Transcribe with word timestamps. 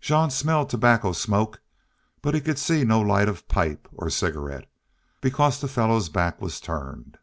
Jean 0.00 0.30
smelled 0.30 0.70
tobacco 0.70 1.12
smoke, 1.12 1.60
but 2.22 2.32
could 2.46 2.58
see 2.58 2.82
no 2.82 2.98
light 2.98 3.28
of 3.28 3.46
pipe 3.46 3.86
or 3.92 4.08
cigarette, 4.08 4.64
because 5.20 5.60
the 5.60 5.68
fellow's 5.68 6.08
back 6.08 6.40
was 6.40 6.60
turned. 6.60 7.18